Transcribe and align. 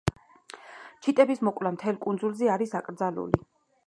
ჩიტების 1.07 1.43
მოკვლა 1.49 1.71
მთელ 1.75 1.99
კუნძულზე 2.07 2.49
არის 2.55 2.73
აკრძალული. 2.81 3.43